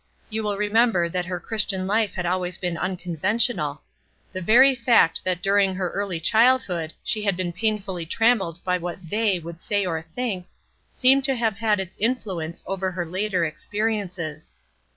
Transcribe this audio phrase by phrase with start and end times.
[0.31, 3.83] You will remember that her Christian life had been always unconventional.
[4.31, 9.11] The very fact that during her early girlhood she had been painfully trammelled by what
[9.11, 10.47] "they" would say or think,
[10.91, 14.55] seemed to have had its influence over her later experiences.